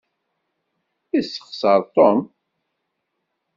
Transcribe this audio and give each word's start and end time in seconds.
Yessexseṛ 1.13 1.79
Tom. 1.95 2.19